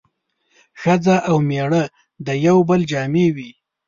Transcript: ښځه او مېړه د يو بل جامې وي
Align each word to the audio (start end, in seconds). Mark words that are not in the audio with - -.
ښځه 0.81 1.15
او 1.29 1.35
مېړه 1.47 1.83
د 2.25 2.27
يو 2.47 2.57
بل 2.69 2.81
جامې 2.91 3.27
وي 3.35 3.51